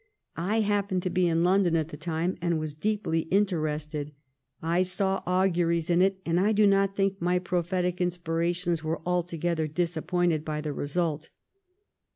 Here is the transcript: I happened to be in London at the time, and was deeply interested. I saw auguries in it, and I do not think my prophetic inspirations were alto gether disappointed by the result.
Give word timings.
I 0.35 0.61
happened 0.61 1.03
to 1.03 1.11
be 1.11 1.27
in 1.27 1.43
London 1.43 1.75
at 1.75 1.89
the 1.89 1.95
time, 1.95 2.35
and 2.41 2.57
was 2.59 2.73
deeply 2.73 3.27
interested. 3.29 4.13
I 4.59 4.81
saw 4.81 5.21
auguries 5.27 5.91
in 5.91 6.01
it, 6.01 6.19
and 6.25 6.39
I 6.39 6.53
do 6.53 6.65
not 6.65 6.95
think 6.95 7.21
my 7.21 7.37
prophetic 7.37 8.01
inspirations 8.01 8.83
were 8.83 9.01
alto 9.05 9.37
gether 9.37 9.67
disappointed 9.67 10.43
by 10.43 10.59
the 10.59 10.73
result. 10.73 11.29